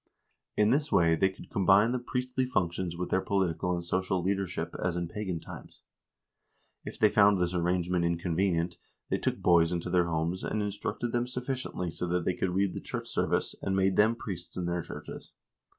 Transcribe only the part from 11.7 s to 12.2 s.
so